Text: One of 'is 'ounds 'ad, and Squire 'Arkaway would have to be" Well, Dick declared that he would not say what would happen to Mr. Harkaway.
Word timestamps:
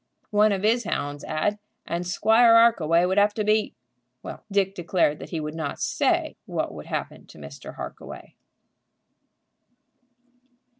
One 0.31 0.51
of 0.51 0.65
'is 0.65 0.87
'ounds 0.87 1.23
'ad, 1.25 1.59
and 1.85 2.07
Squire 2.07 2.55
'Arkaway 2.55 3.05
would 3.07 3.19
have 3.19 3.35
to 3.35 3.43
be" 3.43 3.75
Well, 4.23 4.43
Dick 4.51 4.73
declared 4.73 5.19
that 5.19 5.29
he 5.29 5.39
would 5.39 5.53
not 5.53 5.79
say 5.79 6.37
what 6.47 6.73
would 6.73 6.87
happen 6.87 7.27
to 7.27 7.37
Mr. 7.37 7.75
Harkaway. 7.75 8.33